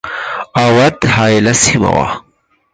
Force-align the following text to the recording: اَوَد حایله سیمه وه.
اَوَد 0.61 0.97
حایله 1.13 1.53
سیمه 1.63 1.89
وه. 1.95 2.09